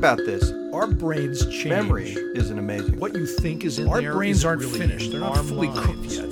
[0.00, 0.50] about this.
[0.72, 1.66] Our brains change.
[1.66, 2.98] Memory isn't amazing.
[2.98, 5.10] What you think is in Our there brains aren't really finished.
[5.10, 6.24] They're not fully cooked yet.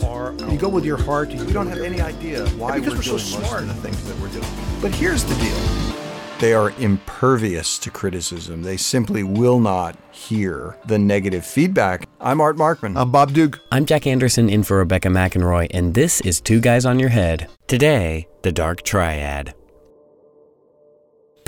[0.51, 1.31] You go with your heart.
[1.31, 3.67] You we don't have any idea why because we're, we're so doing smart.
[3.67, 4.49] most of the things that we're doing.
[4.81, 5.95] But here's the deal.
[6.39, 8.63] They are impervious to criticism.
[8.63, 12.09] They simply will not hear the negative feedback.
[12.23, 12.97] I'm Art Markman.
[12.97, 13.61] I'm Bob Duke.
[13.71, 17.49] I'm Jack Anderson in for Rebecca McInroy, and this is Two Guys on Your Head.
[17.67, 19.53] Today, the Dark Triad.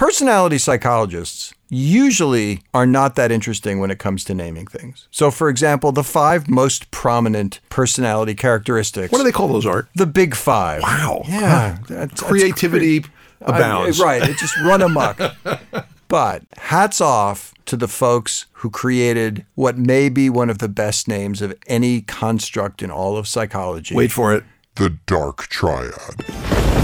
[0.01, 5.07] Personality psychologists usually are not that interesting when it comes to naming things.
[5.11, 9.13] So, for example, the five most prominent personality characteristics.
[9.13, 9.89] What do they call those, Art?
[9.95, 10.81] The big five.
[10.81, 11.21] Wow.
[11.29, 11.77] Yeah.
[11.87, 13.05] that's- that's Creativity
[13.43, 14.01] abounds.
[14.01, 14.23] I- right.
[14.27, 15.21] It just run amok.
[16.09, 21.09] but hats off to the folks who created what may be one of the best
[21.09, 23.95] names of any construct in all of psychology.
[23.95, 24.45] Wait for it.
[24.77, 26.80] The Dark Triad.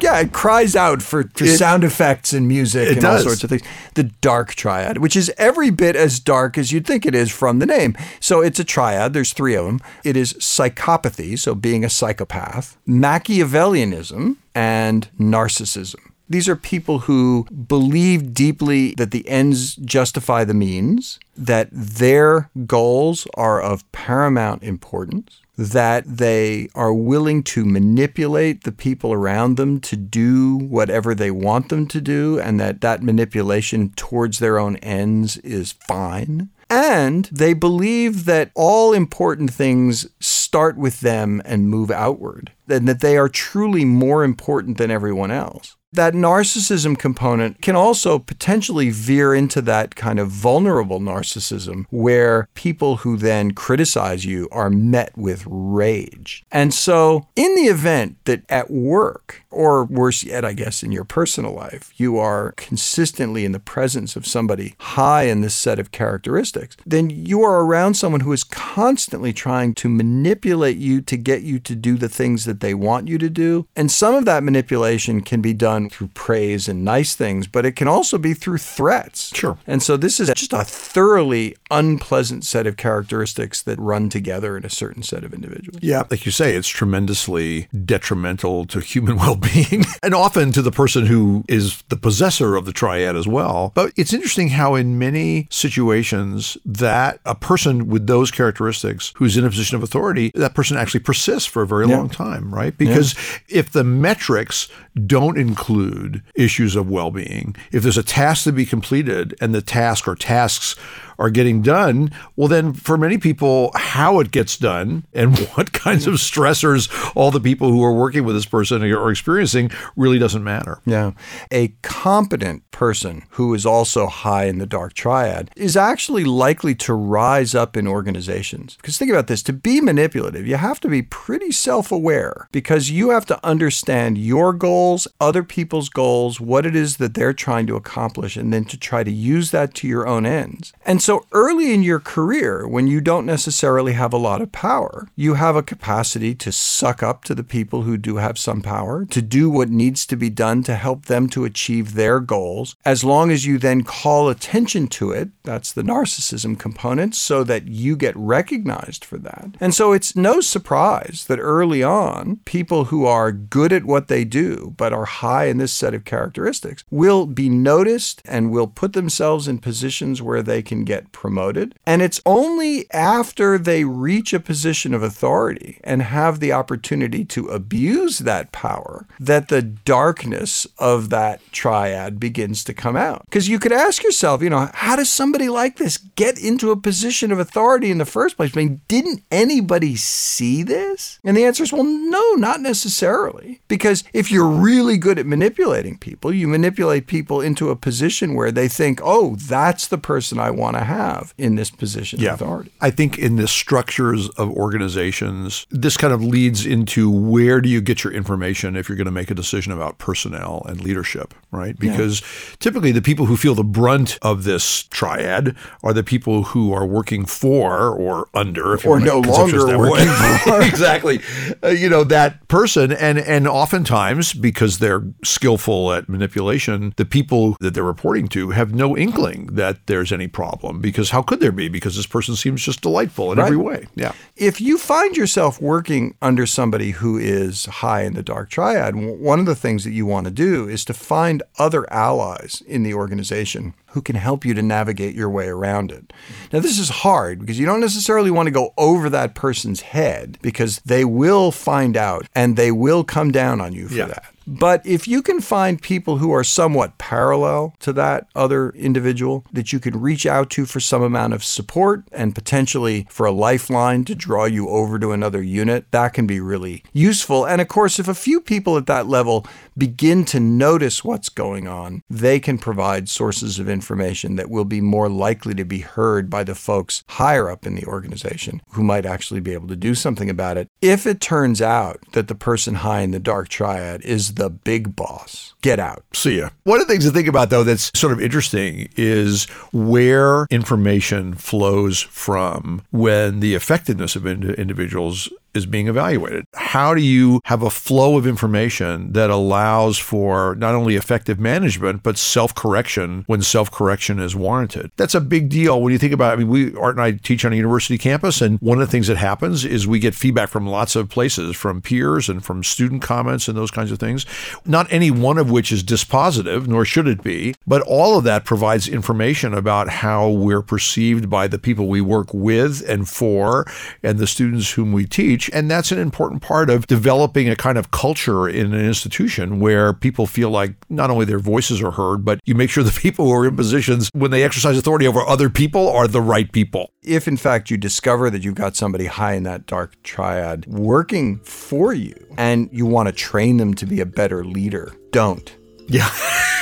[0.00, 3.50] Yeah, it cries out for, for It- sound effects and music and all sorts of
[3.50, 3.62] things.
[3.94, 7.58] The dark triad, which is every bit as dark as you'd think it is from
[7.58, 7.96] the name.
[8.20, 9.80] So it's a triad, there's three of them.
[10.04, 15.96] It is psychopathy, so being a psychopath, Machiavellianism, and narcissism.
[16.28, 23.26] These are people who believe deeply that the ends justify the means, that their goals
[23.34, 29.96] are of paramount importance, that they are willing to manipulate the people around them to
[29.96, 35.38] do whatever they want them to do, and that that manipulation towards their own ends
[35.38, 36.50] is fine.
[36.70, 43.00] And they believe that all important things start with them and move outward, and that
[43.00, 45.76] they are truly more important than everyone else.
[45.92, 52.98] That narcissism component can also potentially veer into that kind of vulnerable narcissism where people
[52.98, 56.44] who then criticize you are met with rage.
[56.52, 61.04] And so, in the event that at work, or worse yet, I guess, in your
[61.04, 65.90] personal life, you are consistently in the presence of somebody high in this set of
[65.90, 71.42] characteristics, then you are around someone who is constantly trying to manipulate you to get
[71.42, 73.66] you to do the things that they want you to do.
[73.76, 77.72] And some of that manipulation can be done through praise and nice things, but it
[77.72, 79.34] can also be through threats.
[79.36, 79.58] Sure.
[79.66, 84.64] And so this is just a thoroughly unpleasant set of characteristics that run together in
[84.64, 85.78] a certain set of individuals.
[85.82, 90.70] Yeah, like you say, it's tremendously detrimental to human well being and often to the
[90.72, 93.72] person who is the possessor of the triad as well.
[93.74, 99.44] But it's interesting how, in many situations, that a person with those characteristics who's in
[99.44, 101.96] a position of authority, that person actually persists for a very Yeah.
[101.98, 102.76] long time, right?
[102.76, 103.14] Because
[103.48, 104.68] if the metrics
[105.06, 109.62] don't include issues of well being, if there's a task to be completed and the
[109.62, 110.76] task or tasks
[111.18, 116.06] are getting done, well, then for many people, how it gets done and what kinds
[116.06, 120.44] of stressors all the people who are working with this person are experiencing really doesn't
[120.44, 120.80] matter.
[120.86, 121.12] Yeah.
[121.50, 126.94] A competent person who is also high in the dark triad is actually likely to
[126.94, 128.76] rise up in organizations.
[128.76, 132.90] Because think about this to be manipulative, you have to be pretty self aware because
[132.90, 137.66] you have to understand your goals, other people's goals, what it is that they're trying
[137.66, 140.72] to accomplish, and then to try to use that to your own ends.
[140.86, 145.08] And so early in your career, when you don't necessarily have a lot of power,
[145.16, 149.04] you have a capacity to suck up to the people who do have some power,
[149.06, 152.76] to do what needs to be done to help them to achieve their goals.
[152.84, 157.68] As long as you then call attention to it, that's the narcissism component, so that
[157.68, 159.56] you get recognized for that.
[159.60, 164.24] And so it's no surprise that early on, people who are good at what they
[164.24, 168.92] do, but are high in this set of characteristics, will be noticed and will put
[168.92, 171.74] themselves in positions where they can get promoted.
[171.86, 177.48] And it's only after they reach a position of authority and have the opportunity to
[177.48, 183.24] abuse that power that the darkness of that triad begins to come out.
[183.26, 186.76] Because you could ask yourself, you know, how does somebody like this get into a
[186.76, 188.56] position of authority in the first place?
[188.56, 191.18] I mean, didn't anybody see this?
[191.24, 193.60] And the answer is, well, no, not necessarily.
[193.68, 198.52] Because if you're really good at manipulating people, you manipulate people into a position where
[198.52, 202.70] they think, oh, that's the person I want to have in this position of authority.
[202.80, 207.80] I think in the structures of organizations, this kind of leads into where do you
[207.80, 211.78] get your information if you're going to make a decision about personnel and leadership, right?
[211.78, 212.22] Because
[212.58, 216.86] typically the people who feel the brunt of this triad are the people who are
[216.86, 219.90] working for or under, if Or no longer that way.
[219.90, 221.20] working exactly.
[221.62, 227.56] Uh, you know, that person, and, and oftentimes because they're skillful at manipulation, the people
[227.60, 231.40] that they're reporting to have no inkling that there's any problem problem because how could
[231.40, 231.68] there be?
[231.68, 233.44] Because this person seems just delightful in Right.
[233.46, 233.86] every way.
[233.94, 234.12] Yeah.
[234.36, 239.40] If you find yourself working under somebody who is high in the dark triad, one
[239.40, 242.94] of the things that you want to do is to find other allies in the
[242.94, 246.12] organization who can help you to navigate your way around it.
[246.52, 250.38] Now, this is hard because you don't necessarily want to go over that person's head
[250.42, 254.06] because they will find out and they will come down on you for Yeah.
[254.06, 254.24] that.
[254.48, 259.74] But if you can find people who are somewhat parallel to that other individual that
[259.74, 264.04] you can reach out to for some amount of support and potentially for a lifeline
[264.06, 267.44] to draw you over to another unit, that can be really useful.
[267.44, 269.46] And of course, if a few people at that level
[269.76, 274.80] begin to notice what's going on, they can provide sources of information that will be
[274.80, 279.04] more likely to be heard by the folks higher up in the organization who might
[279.04, 280.70] actually be able to do something about it.
[280.80, 284.96] If it turns out that the person high in the dark triad is the big
[284.96, 286.02] boss, get out.
[286.14, 286.50] See ya.
[286.64, 291.34] One of the things to think about, though, that's sort of interesting is where information
[291.34, 296.44] flows from when the effectiveness of ind- individuals is being evaluated.
[296.68, 302.02] How do you have a flow of information that allows for not only effective management,
[302.02, 304.90] but self correction when self correction is warranted?
[304.98, 307.46] That's a big deal when you think about I mean, we, Art and I teach
[307.46, 310.50] on a university campus, and one of the things that happens is we get feedback
[310.50, 314.26] from lots of places, from peers and from student comments and those kinds of things.
[314.66, 318.44] Not any one of which is dispositive, nor should it be, but all of that
[318.44, 323.64] provides information about how we're perceived by the people we work with and for
[324.02, 325.48] and the students whom we teach.
[325.54, 329.92] And that's an important part of developing a kind of culture in an institution where
[329.92, 333.26] people feel like not only their voices are heard, but you make sure the people
[333.26, 336.90] who are in positions when they exercise authority over other people are the right people.
[337.04, 341.38] If in fact you discover that you've got somebody high in that dark triad working
[341.44, 345.56] for you and you want to train them to be a better leader, don't.
[345.86, 346.10] Yeah.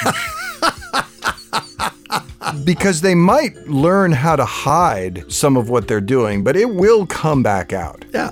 [2.64, 7.06] because they might learn how to hide some of what they're doing, but it will
[7.06, 8.04] come back out.
[8.12, 8.30] Yeah.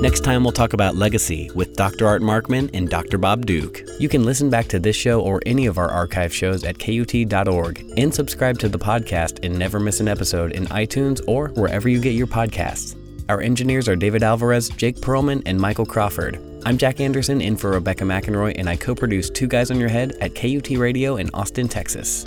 [0.00, 2.06] Next time, we'll talk about legacy with Dr.
[2.06, 3.18] Art Markman and Dr.
[3.18, 3.82] Bob Duke.
[3.98, 7.94] You can listen back to this show or any of our archive shows at KUT.org
[7.96, 12.00] and subscribe to the podcast and never miss an episode in iTunes or wherever you
[12.00, 12.96] get your podcasts.
[13.28, 16.40] Our engineers are David Alvarez, Jake Perlman, and Michael Crawford.
[16.64, 19.88] I'm Jack Anderson in for Rebecca McInroy, and I co produce Two Guys on Your
[19.88, 22.24] Head at KUT Radio in Austin, Texas.